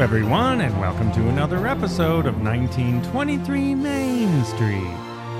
[0.00, 4.84] everyone, and welcome to another episode of 1923 Main Street.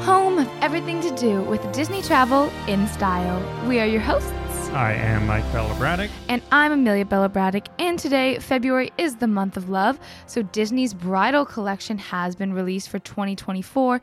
[0.06, 3.38] Home of everything to do with Disney travel in style.
[3.68, 4.32] We are your hosts,
[4.74, 6.10] I am Mike Bella Braddock.
[6.28, 7.66] and I'm Amelia Bella Braddock.
[7.78, 12.88] And today, February is the month of love, so Disney's bridal collection has been released
[12.88, 14.00] for 2024,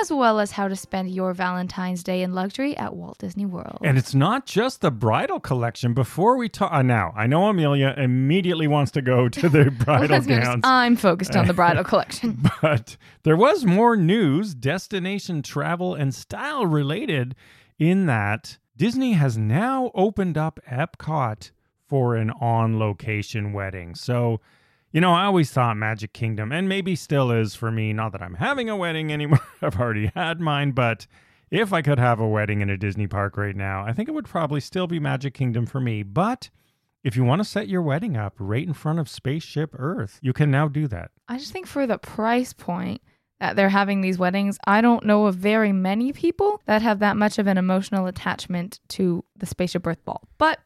[0.00, 3.80] as well as how to spend your Valentine's Day in luxury at Walt Disney World.
[3.84, 5.92] And it's not just the bridal collection.
[5.92, 10.22] Before we talk, uh, now I know Amelia immediately wants to go to the bridal
[10.22, 12.38] gowns, I'm focused on the bridal collection.
[12.62, 17.34] but there was more news, destination travel and style related,
[17.78, 21.52] in that Disney has now opened up Epcot
[21.86, 23.94] for an on location wedding.
[23.94, 24.40] So,
[24.90, 28.22] you know, I always thought Magic Kingdom, and maybe still is for me, not that
[28.22, 31.06] I'm having a wedding anymore, I've already had mine, but
[31.50, 34.12] if I could have a wedding in a Disney park right now, I think it
[34.12, 36.02] would probably still be Magic Kingdom for me.
[36.02, 36.50] But
[37.04, 40.32] if you want to set your wedding up right in front of Spaceship Earth, you
[40.32, 41.12] can now do that.
[41.28, 43.02] I just think for the price point
[43.40, 47.16] that they're having these weddings, I don't know of very many people that have that
[47.16, 50.22] much of an emotional attachment to the Spaceship Earth Ball.
[50.38, 50.60] But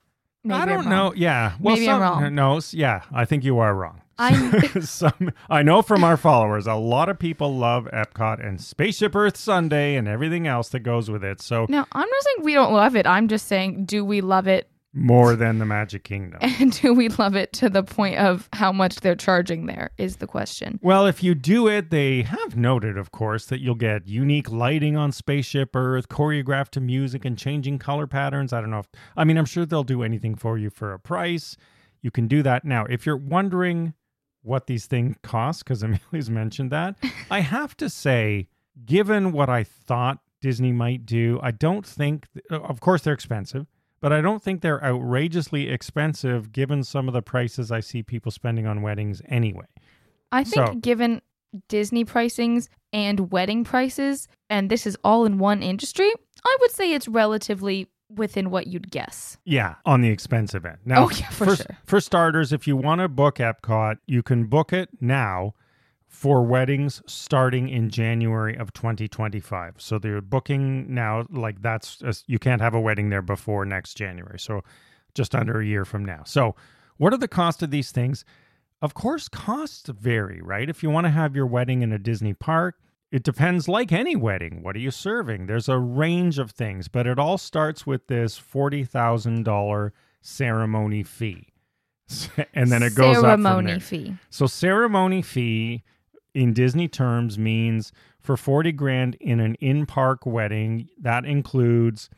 [0.45, 0.89] maybe I I'm don't wrong.
[0.89, 1.13] know.
[1.15, 1.53] Yeah.
[1.61, 2.35] Well, Maybe I'm some- wrong.
[2.35, 4.03] No, yeah, I think you are wrong.
[4.19, 9.15] I'm- some, I know from our followers, a lot of people love Epcot and Spaceship
[9.17, 11.41] Earth Sunday and everything else that goes with it.
[11.41, 13.07] So No, I'm not saying we don't love it.
[13.07, 14.69] I'm just saying, do we love it?
[14.99, 16.41] More than the Magic Kingdom.
[16.61, 20.17] And do we love it to the point of how much they're charging there is
[20.17, 20.81] the question.
[20.83, 24.97] Well, if you do it, they have noted, of course, that you'll get unique lighting
[24.97, 28.53] on Spaceship Earth, choreographed to music and changing color patterns.
[28.53, 30.99] I don't know if, I mean, I'm sure they'll do anything for you for a
[30.99, 31.57] price.
[32.03, 32.65] You can do that.
[32.65, 33.95] Now, if you're wondering
[34.43, 36.97] what these things cost, because Amelia's mentioned that,
[37.31, 38.49] I have to say,
[38.85, 43.67] given what I thought Disney might do, I don't think, of course, they're expensive.
[44.01, 48.31] But I don't think they're outrageously expensive given some of the prices I see people
[48.31, 49.67] spending on weddings anyway.
[50.31, 51.23] I think So- given
[51.69, 56.11] Disney pricings and wedding prices, and this is all in one industry,
[56.45, 59.37] I would say it's relatively within what you'd guess.
[59.45, 60.79] Yeah, on the expensive end.
[60.85, 61.67] Now, Oh, yeah, for sure.
[61.85, 65.55] For starters, if you want to book Epcot, you can book it now
[66.09, 69.75] for weddings starting in January of 2025.
[69.79, 74.39] So they're booking now, like that's you can't have a wedding there before next January.
[74.39, 74.63] So
[75.15, 76.23] just under a year from now.
[76.25, 76.57] So,
[76.97, 78.25] what are the cost of these things?
[78.81, 80.69] Of course, costs vary, right?
[80.69, 82.77] If you want to have your wedding in a Disney park,
[83.11, 84.63] it depends like any wedding.
[84.63, 85.47] What are you serving?
[85.47, 89.91] There's a range of things, but it all starts with this $40,000
[90.21, 91.49] ceremony fee.
[92.55, 93.81] And then it goes up from ceremony there.
[93.81, 94.15] fee.
[94.31, 95.85] So ceremony fee
[96.39, 102.09] in Disney terms means for 40 grand in an in-park wedding, that includes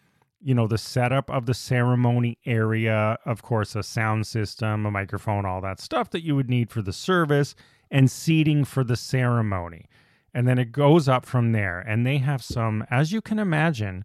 [0.43, 5.47] you know the setup of the ceremony area, of course a sound system, a microphone,
[5.47, 7.55] all that stuff that you would need for the service
[7.91, 9.87] and seating for the ceremony.
[10.35, 14.05] And then it goes up from there and they have some as you can imagine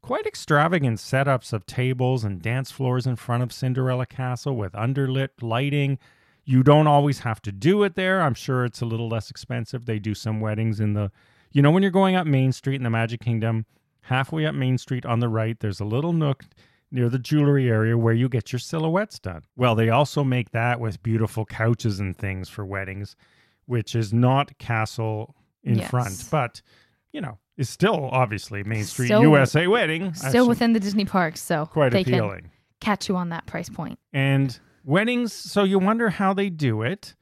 [0.00, 5.30] quite extravagant setups of tables and dance floors in front of Cinderella Castle with underlit
[5.42, 5.98] lighting.
[6.46, 8.22] You don't always have to do it there.
[8.22, 9.84] I'm sure it's a little less expensive.
[9.84, 11.10] They do some weddings in the,
[11.52, 13.66] you know, when you're going up Main Street in the Magic Kingdom,
[14.02, 16.44] halfway up Main Street on the right, there's a little nook
[16.92, 19.42] near the jewelry area where you get your silhouettes done.
[19.56, 23.16] Well, they also make that with beautiful couches and things for weddings,
[23.66, 25.90] which is not Castle in Yes.
[25.90, 26.62] front, but,
[27.12, 30.14] you know, is still obviously Main Street Still- USA wedding.
[30.14, 32.42] Still within the Disney parks, so quite they appealing.
[32.42, 33.98] can catch you on that price point.
[34.12, 34.56] And
[34.86, 37.14] weddings, so you wonder how they do it.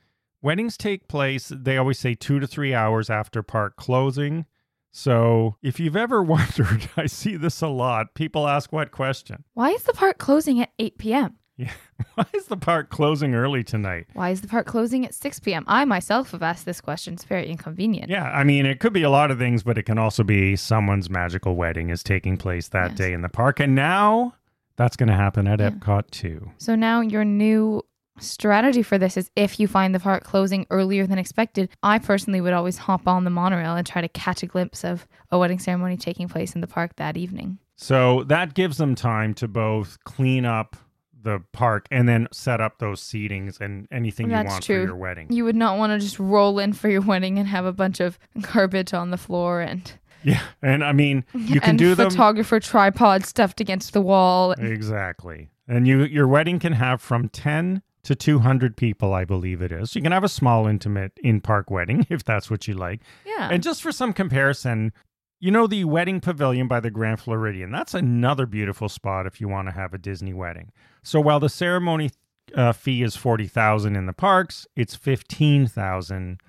[0.42, 4.44] Weddings take place, they always say two to three hours after park closing.
[4.92, 8.14] So if you've ever wondered, I see this a lot.
[8.14, 9.44] People ask what question?
[9.54, 11.36] Why is the park closing at 8 p.m.?
[11.56, 11.72] Yeah.
[12.16, 14.06] Why is the park closing early tonight?
[14.12, 15.64] Why is the park closing at 6 p.m.?
[15.68, 17.14] I myself have asked this question.
[17.14, 18.10] It's very inconvenient.
[18.10, 20.56] Yeah, I mean, it could be a lot of things, but it can also be
[20.56, 22.98] someone's magical wedding is taking place that Yes.
[22.98, 23.60] day in the park.
[23.60, 24.34] And now
[24.76, 25.70] that's going to happen at Yeah.
[25.70, 26.50] Epcot too.
[26.58, 27.82] So now your new
[28.18, 32.40] strategy for this is if you find the park closing earlier than expected, I personally
[32.40, 35.58] would always hop on the monorail and try to catch a glimpse of a wedding
[35.58, 37.58] ceremony taking place in the park that evening.
[37.76, 40.76] So that gives them time to both clean up
[41.24, 44.82] the park and then set up those seatings and anything you want true.
[44.82, 45.32] for your wedding.
[45.32, 47.98] You would not want to just roll in for your wedding and have a bunch
[47.98, 48.18] of
[48.52, 49.90] garbage on the floor and
[50.24, 54.52] Yeah, and I mean, you can and do them photographer tripod stuffed against the wall.
[54.52, 55.50] exactly.
[55.68, 59.96] And you your wedding can have from 10 to 200 people, I believe it is.
[59.96, 63.00] You can have a small intimate in-park wedding if that's what you like.
[63.26, 63.48] Yeah.
[63.50, 64.92] And just for some comparison,
[65.40, 67.70] you know the wedding pavilion by the Grand Floridian.
[67.70, 70.70] That's another beautiful spot if you want to have a Disney wedding.
[71.02, 72.10] So while the ceremony
[72.54, 76.40] uh, fee is 40,000 in the parks, it's 15,000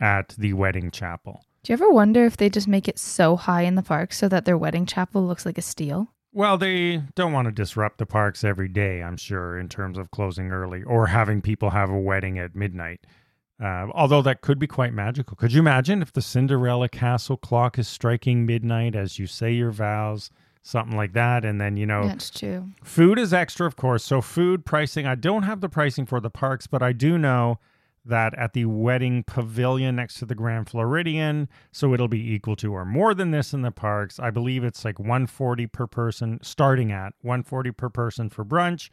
[0.00, 1.44] at the wedding chapel.
[1.64, 4.28] Do you ever wonder if they just make it so high in the park so
[4.28, 6.08] that their wedding chapel looks like a steal?
[6.30, 10.10] Well, they don't want to disrupt the parks every day, I'm sure, in terms of
[10.10, 13.06] closing early or having people have a wedding at midnight.
[13.58, 15.36] Uh, although that could be quite magical.
[15.36, 19.70] Could you imagine if the Cinderella castle clock is striking midnight as you say your
[19.70, 20.28] vows,
[20.60, 21.46] something like that?
[21.46, 22.68] And then, you know, That's true.
[22.82, 24.04] Food is extra, of course.
[24.04, 27.58] So, food pricing, I don't have the pricing for the parks, but I do know
[28.04, 32.72] that at the wedding pavilion next to the Grand Floridian, so it'll be equal to
[32.72, 34.18] or more than this in the parks.
[34.20, 38.90] I believe it's like 140 per person, starting at 140 per person for brunch,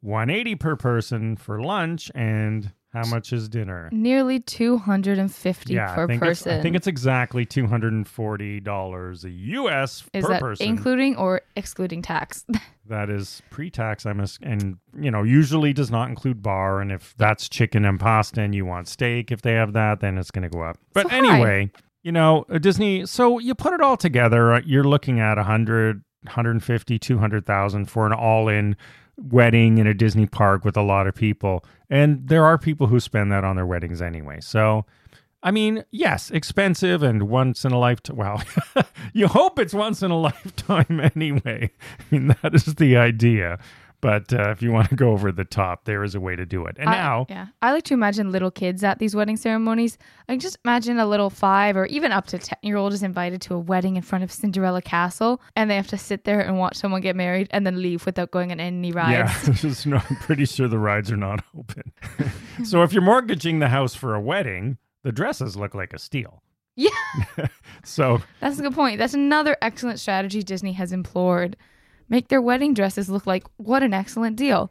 [0.00, 3.88] 180 per person for lunch, and how much is dinner?
[3.92, 6.58] Nearly 250 yeah, per I person.
[6.58, 10.66] I think it's exactly $240 a US Is per that person.
[10.66, 12.44] including or excluding tax?
[12.86, 17.14] that is pre-tax I must, and you know usually does not include bar and if
[17.16, 20.42] that's chicken and pasta and you want steak if they have that then it's going
[20.42, 21.16] to go up but So high.
[21.18, 21.70] anyway
[22.02, 26.02] you know uh, disney so you put it all together uh, you're looking at 100
[26.24, 28.76] 150 200000 for an all-in
[29.16, 32.98] wedding in a disney park with a lot of people and there are people who
[32.98, 34.84] spend that on their weddings anyway so
[35.44, 38.16] I mean, yes, expensive and once in a lifetime.
[38.16, 38.42] Well,
[39.12, 41.70] you hope it's once in a lifetime anyway.
[42.00, 43.58] I mean, that is the idea.
[44.04, 46.44] But uh, if you want to go over the top, there is a way to
[46.44, 46.76] do it.
[46.78, 49.96] And I- now, yeah, I like to imagine little kids at these wedding ceremonies.
[50.28, 53.02] I can just imagine a little five or even up to 10 year old is
[53.02, 56.40] invited to a wedding in front of Cinderella Castle and they have to sit there
[56.40, 59.64] and watch someone get married and then leave without going on any rides.
[59.64, 61.90] yeah, no, I'm pretty sure the rides are not open.
[62.64, 66.42] so if you're mortgaging the house for a wedding, the dresses look like a steal.
[66.76, 66.90] Yeah.
[67.84, 68.98] So That's a good point.
[68.98, 71.56] That's another excellent strategy Disney has employed.
[72.08, 74.70] Make their wedding dresses look like what an excellent deal.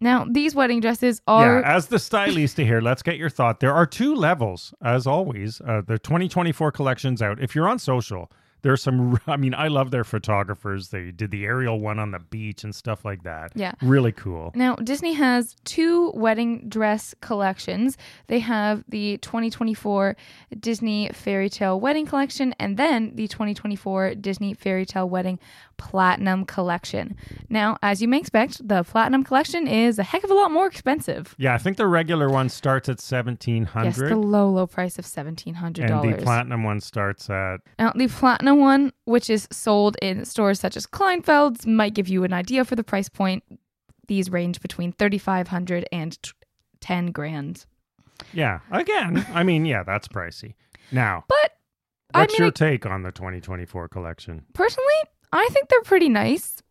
[0.00, 3.60] Now, these wedding dresses are Yeah, as the stylista here, let's get your thought.
[3.60, 5.60] There are two levels, as always.
[5.60, 7.40] Uh, the 2024 collection's out.
[7.40, 8.30] If you're on social,
[8.64, 9.20] there's some.
[9.28, 10.88] I mean, I love their photographers.
[10.88, 13.52] They did the aerial one on the beach and stuff like that.
[13.54, 13.74] Yeah.
[13.82, 14.50] really cool.
[14.56, 17.96] Now, Disney has two wedding dress collections.
[18.26, 20.16] They have the 2024
[20.58, 25.38] Disney Fairy Tale Wedding Collection and then the 2024 Disney Fairy Tale Wedding
[25.76, 27.16] Platinum Collection.
[27.48, 30.66] Now, as you may expect, the Platinum Collection is a heck of a lot more
[30.66, 31.34] expensive.
[31.38, 35.04] Yeah, I think the regular one starts at 1700 Yes, the low, low price of
[35.04, 35.90] $1,700.
[35.90, 40.60] and the platinum one starts at Now, the platinum one, which is sold in stores
[40.60, 43.42] such as Kleinfeld's, might give you an idea for the price point.
[44.08, 46.18] These range between 3500 and
[46.80, 47.64] 10 grand.
[48.32, 48.60] yeah.
[48.70, 50.54] Again, I mean, yeah, that's pricey.
[50.92, 51.56] Now, But
[52.12, 54.44] I what's mean, your I- take on the 2024 collection?
[54.52, 54.92] personally,
[55.32, 56.62] I think they're pretty nice.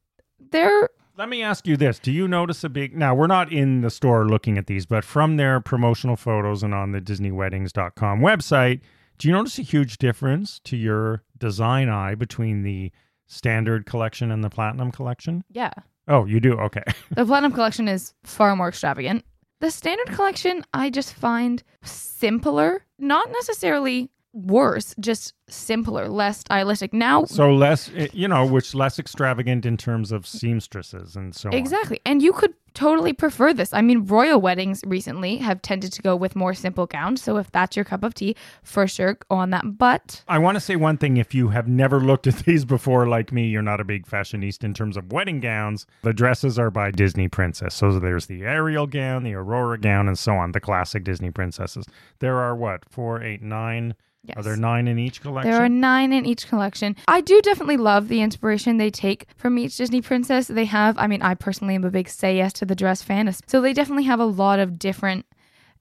[0.52, 1.98] They're Let me ask you this.
[2.00, 5.04] Do you notice a big now we're not in the store looking at these, but
[5.04, 8.82] from their promotional photos and on the disneyweddings.com website,
[9.18, 12.92] do you notice a huge difference to your design eye between the
[13.28, 15.44] standard collection and the platinum collection?
[15.50, 15.72] yeah.
[16.06, 16.54] Oh, you do.
[16.60, 16.84] Okay.
[17.16, 19.24] The platinum collection is far more extravagant.
[19.62, 26.94] The standard collection I just find simpler, not necessarily worse, just simpler, less stylistic.
[26.94, 31.50] Now so less, eh, you know, which less extravagant in terms of seamstresses and so
[31.50, 31.56] on.
[31.56, 32.00] Exactly.
[32.06, 33.74] And you could totally prefer this.
[33.74, 37.22] I mean, royal weddings recently have tended to go with more simple gowns.
[37.22, 39.78] So if that's your cup of tea, for sure, go on that.
[39.78, 41.18] But I want to say one thing.
[41.18, 44.64] If you have never looked at these before, like me, you're not a big fashionista
[44.64, 45.86] in terms of wedding gowns.
[46.02, 47.76] The dresses are by Disney Princess.
[47.76, 51.86] So there's the Ariel gown, the Aurora gown, and so on, the classic Disney princesses.
[52.20, 53.96] There are what, four, eight, nine?
[54.24, 54.38] yes.
[54.38, 55.43] Are there nine in each collection?
[55.44, 56.96] There are nine in each collection.
[57.08, 60.48] I do definitely love the inspiration they take from each Disney princess.
[60.48, 63.34] They have, I mean, I personally am a big say yes to the dress fan.
[63.48, 65.26] So they definitely have a lot of different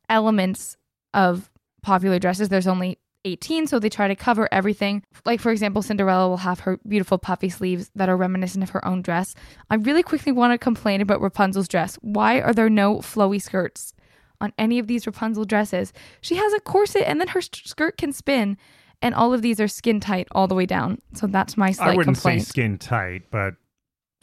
[0.08, 0.76] elements
[1.14, 1.50] of
[1.82, 2.48] popular dresses.
[2.48, 5.02] There's only 18, so they try to cover everything.
[5.24, 8.84] Like, for example, Cinderella will have her beautiful puffy sleeves that are reminiscent of her
[8.84, 9.34] own dress.
[9.70, 11.96] I really quickly want to complain about Rapunzel's dress.
[12.02, 13.94] Why are there no flowy skirts
[14.40, 15.92] on any of these Rapunzel dresses?
[16.20, 18.56] She has a corset and then her skirt can spin,
[19.02, 21.02] and all of these are skin tight all the way down.
[21.14, 22.42] So that's my slight I wouldn't complaint.
[22.42, 23.54] say skin tight, but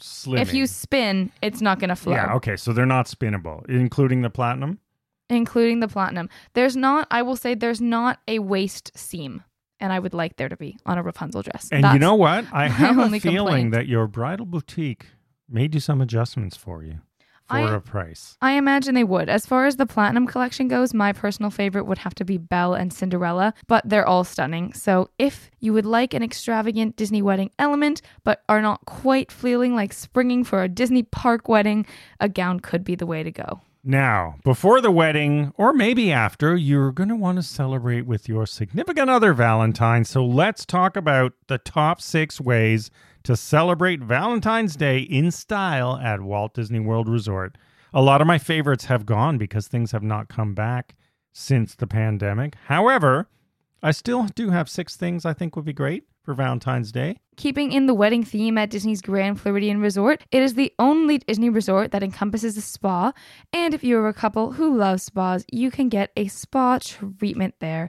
[0.00, 0.40] slimming.
[0.40, 2.14] if you spin, it's not going to flow.
[2.14, 4.78] yeah, okay, so they're not spinnable, including the platinum.
[5.28, 6.28] including the platinum.
[6.54, 9.44] There's not, I will say, there's not a waist seam,
[9.78, 11.68] and I would like there to be on a Rapunzel dress.
[11.70, 12.46] And you know what?
[12.52, 13.72] I have a feeling complaint.
[13.72, 15.06] that your bridal boutique
[15.48, 17.00] may do some adjustments for you
[17.50, 18.36] for I- a price.
[18.40, 19.28] I imagine they would.
[19.28, 22.74] As far as the platinum collection goes, my personal favorite would have to be Belle
[22.74, 24.72] and Cinderella, but they're all stunning.
[24.72, 29.74] So if you would like an extravagant Disney wedding element, but are not quite feeling
[29.74, 31.86] like springing for a Disney park wedding,
[32.20, 33.60] a gown could be the way to go.
[33.82, 38.44] Now, before the wedding, or maybe after, you're going to want to celebrate with your
[38.44, 40.04] significant other Valentine.
[40.04, 42.90] So let's talk about the top six ways
[43.24, 47.56] to celebrate Valentine's Day in style at Walt Disney World Resort.
[47.92, 50.94] A lot of my favorites have gone because things have not come back
[51.32, 52.54] since the pandemic.
[52.66, 53.28] However,
[53.82, 57.16] I still do have six things I think would be great for Valentine's Day.
[57.36, 61.48] Keeping in the wedding theme at Disney's Grand Floridian Resort, it is the only Disney
[61.48, 63.12] resort that encompasses a spa.
[63.52, 67.88] And if you're a couple who loves spas, you can get a spa treatment there.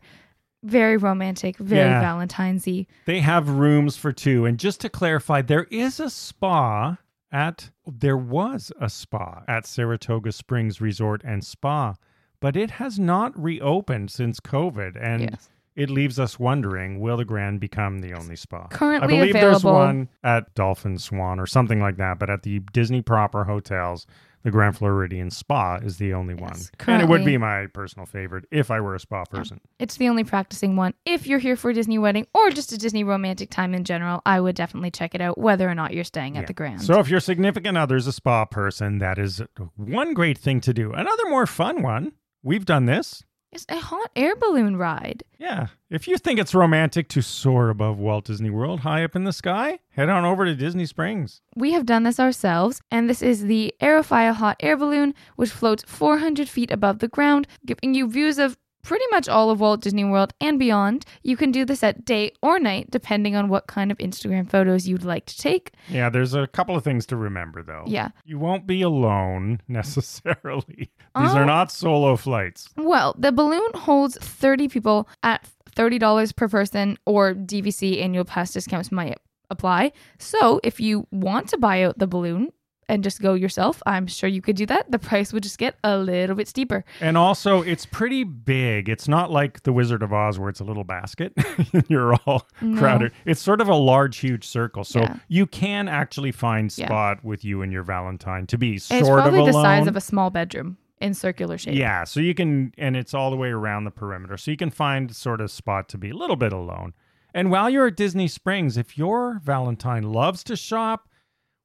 [0.63, 2.01] Very romantic, very Yeah.
[2.01, 2.85] Valentine's y.
[3.05, 4.45] They have rooms for two.
[4.45, 6.97] And just to clarify, there is a spa
[7.31, 11.95] at, there was a spa at Saratoga Springs Resort and Spa,
[12.39, 14.95] but it has not reopened since COVID.
[15.01, 15.49] And Yes.
[15.75, 18.67] It leaves us wondering will the Grand become the only spa?
[18.67, 22.59] Currently I believe there's one at Dolphin Swan or something like that, but at the
[22.71, 24.05] Disney proper hotels,
[24.43, 26.53] the Grand Floridian Spa is the only one.
[26.55, 29.61] Yes, And it would be my personal favorite if I were a spa person.
[29.77, 30.93] It's the only practicing one.
[31.05, 34.21] If you're here for a Disney wedding or just a Disney romantic time in general,
[34.25, 36.81] I would definitely check it out, whether or not you're staying at the Grand.
[36.81, 39.41] So if your significant other's a spa person, that is
[39.75, 40.91] one great thing to do.
[40.91, 42.13] Another more fun one.
[42.43, 43.23] We've done this.
[43.51, 45.23] It's a hot air balloon ride.
[45.37, 45.67] Yeah.
[45.89, 49.33] If you think it's romantic to soar above Walt Disney World high up in the
[49.33, 51.41] sky, head on over to Disney Springs.
[51.53, 55.83] We have done this ourselves, and this is the Aerophile hot air balloon, which floats
[55.85, 60.03] 400 feet above the ground, giving you views of pretty much all of Walt Disney
[60.03, 61.05] World and beyond.
[61.23, 64.87] You can do this at day or night, depending on what kind of Instagram photos
[64.87, 65.71] you'd like to take.
[65.89, 67.83] Yeah, there's a couple of things to remember though.
[67.87, 68.09] Yeah.
[68.25, 70.91] You won't be alone necessarily.
[71.15, 71.21] Oh.
[71.23, 71.37] These Oh.
[71.37, 72.69] are not solo flights.
[72.77, 78.91] Well, the balloon holds 30 people at $30 per person, or DVC annual pass discounts
[78.91, 79.17] might
[79.49, 79.91] apply.
[80.19, 82.49] So if you want to buy out the balloon,
[82.91, 84.91] and just go yourself, I'm sure you could do that.
[84.91, 86.83] The price would just get a little bit steeper.
[86.99, 88.89] And also, it's pretty big.
[88.89, 91.31] It's not like the Wizard of Oz where it's a little basket.
[91.87, 92.77] You're all No.
[92.77, 93.13] crowded.
[93.23, 94.83] It's sort of a large, huge circle.
[94.83, 95.15] So Yeah.
[95.29, 96.87] you can actually find Yeah.
[96.87, 99.51] spot with you and your Valentine to be It's sort of probably alone.
[99.53, 101.75] the size of a small bedroom in circular shape.
[101.75, 104.35] Yeah, so you can, and it's all the way around the perimeter.
[104.35, 106.93] So you can find sort of spot to be a little bit alone.
[107.33, 111.07] And while you're at Disney Springs, if your Valentine loves to shop,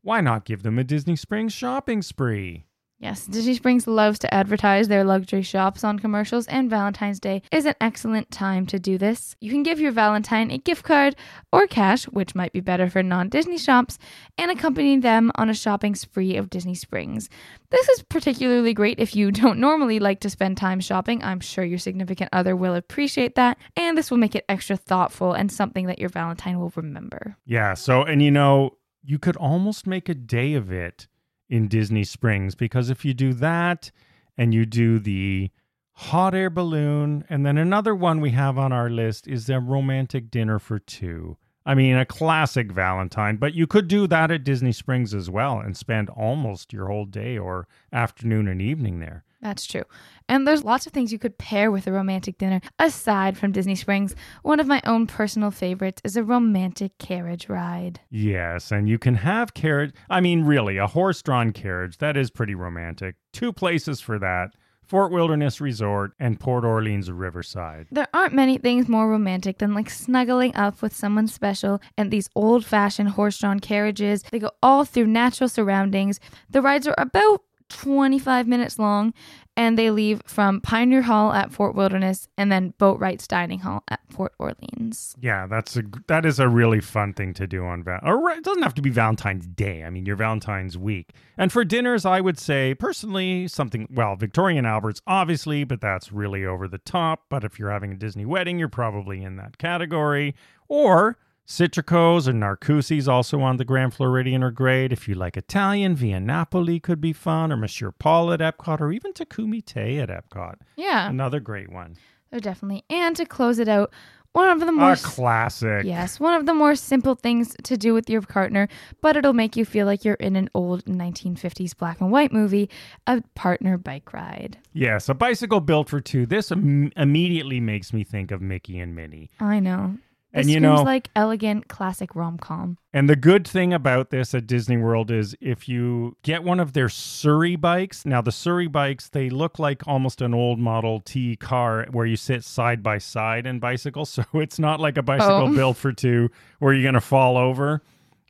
[0.07, 2.65] why not give them a Disney Springs shopping spree?
[3.01, 7.67] Yes, Disney Springs loves to advertise their luxury shops on commercials, and Valentine's Day is
[7.67, 9.35] an excellent time to do this.
[9.41, 11.17] You can give your Valentine a gift card
[11.53, 13.99] or cash, which might be better for non Disney shops,
[14.39, 17.29] and accompany them on a shopping spree of Disney Springs.
[17.71, 21.21] This is particularly great if you don't normally like to spend time shopping.
[21.25, 25.33] I'm sure your significant other will appreciate that, and this will make it extra thoughtful
[25.33, 27.37] and something that your Valentine will remember.
[27.45, 31.07] Yeah, so, and you know, you could almost make a day of it
[31.49, 33.93] in Disney Springs because if you do that
[34.37, 35.51] and you do the
[35.93, 40.31] hot air balloon, and then another one we have on our list is the romantic
[40.31, 41.39] dinner for two.
[41.67, 45.59] I mean, a classic Valentine, but you could do that at Disney Springs as well
[45.59, 49.25] and spend almost your whole day or afternoon and evening there.
[49.43, 49.83] That's true.
[50.29, 53.75] And there's lots of things you could pair with a romantic dinner aside from Disney
[53.75, 54.15] Springs.
[54.43, 58.01] One of my own personal favorites is a romantic carriage ride.
[58.11, 59.93] Yes, and you can have carriage.
[60.09, 63.17] I mean, really, a horse drawn carriage, that is pretty romantic.
[63.33, 64.51] Two places for that
[64.87, 67.89] Fort Wilderness Resort and Port Orleans Riverside.
[67.91, 72.31] There aren't many things more romantic than like snuggling up with someone special and these
[72.37, 74.23] old fashioned horse drawn carriages.
[74.31, 76.21] They go all through natural surroundings.
[76.49, 79.13] The rides are about 25 minutes long
[79.57, 84.01] and they leave from Pioneer Hall at Fort Wilderness and then Boatwright's Dining Hall at
[84.11, 85.17] Fort Orleans.
[85.21, 88.01] Yeah, that's a that is a really fun thing to do on Val.
[88.03, 89.83] Or it doesn't have to be Valentine's Day.
[89.85, 91.15] I mean, your Valentine's week.
[91.39, 93.89] And for dinners, I would say personally something.
[93.91, 97.25] Well, Victoria and Albert's obviously, but that's really over the top.
[97.29, 100.35] But if you're having a Disney wedding, you're probably in that category.
[100.69, 104.93] Or Citricos or Narcoossee's also on the Grand Floridian are great.
[104.93, 108.91] If you like Italian, Via Napoli could be fun, or Monsieur Paul at Epcot, or
[108.91, 110.57] even Takumi-Tei at Epcot.
[110.77, 111.97] Yeah, Another great one.
[112.31, 112.85] they're definitely.
[112.91, 113.93] And to close it out,
[114.33, 115.85] one of the more A classic.
[115.87, 118.69] Yes, one of the more simple things to do with your partner,
[119.01, 122.69] but it'll make you feel like you're in an old 1950s black and white movie,
[123.07, 124.59] a partner bike ride.
[124.75, 126.27] Yes, a bicycle built for two.
[126.27, 129.31] This Im- immediately makes me think of Mickey and Minnie.
[129.41, 129.97] I know.
[130.37, 132.77] This And you know- like elegant classic rom-com.
[132.93, 136.73] And the good thing about this at Disney World is if you get one of
[136.73, 141.37] their Surrey bikes, now the Surrey bikes, they look like almost an old Model T
[141.37, 144.05] car where you sit side by side and bicycle.
[144.17, 145.55] So it's not like a bicycle Oh.
[145.55, 147.83] built for two where you're going to fall over.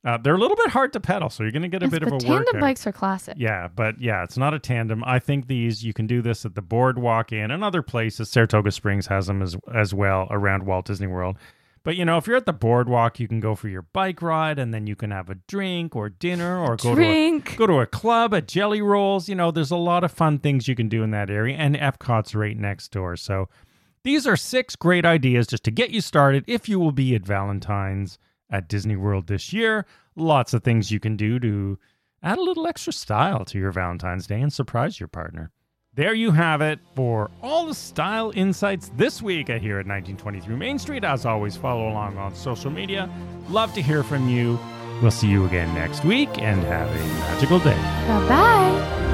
[0.04, 1.90] Uh, they're a little bit hard to pedal, so you're going to get a Yes,
[1.90, 2.60] bit of a tandem workout.
[2.60, 3.34] bikes are classic.
[3.38, 5.02] Yeah, but yeah, it's not a tandem.
[5.04, 8.28] I think these you can do this at the Boardwalk Inn and other places.
[8.30, 11.36] Saratoga Springs has them as as well around Walt Disney World.
[11.86, 14.58] But you know, if you're at the boardwalk, you can go for your bike ride,
[14.58, 17.78] and then you can have a drink or dinner, or go to a, go to
[17.78, 19.28] a club at Jellyrolls.
[19.28, 21.76] You know, there's a lot of fun things you can do in that area, and
[21.76, 23.14] Epcot's right next door.
[23.14, 23.48] So
[24.02, 27.22] these are six great ideas just to get you started if you will be at
[27.22, 28.18] Valentine's
[28.50, 29.86] at Disney World this year.
[30.16, 31.78] Lots of things you can do to
[32.20, 35.52] add a little extra style to your Valentine's Day and surprise your partner.
[35.96, 40.78] There you have it for all the style insights this week here at 1923 Main
[40.78, 41.04] Street.
[41.04, 43.08] As always, follow along on social media.
[43.48, 44.58] Love to hear from you.
[45.00, 47.76] We'll see you again next week and have a magical day.
[48.06, 49.05] Bye bye.